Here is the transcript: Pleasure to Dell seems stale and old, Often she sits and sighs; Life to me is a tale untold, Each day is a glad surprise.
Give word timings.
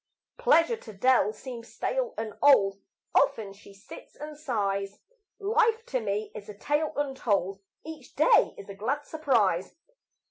Pleasure 0.39 0.77
to 0.77 0.93
Dell 0.93 1.31
seems 1.31 1.67
stale 1.71 2.15
and 2.17 2.33
old, 2.41 2.81
Often 3.13 3.53
she 3.53 3.71
sits 3.71 4.15
and 4.15 4.35
sighs; 4.35 4.97
Life 5.37 5.85
to 5.85 5.99
me 5.99 6.31
is 6.33 6.49
a 6.49 6.57
tale 6.57 6.91
untold, 6.95 7.61
Each 7.85 8.15
day 8.15 8.55
is 8.57 8.67
a 8.67 8.73
glad 8.73 9.05
surprise. 9.05 9.75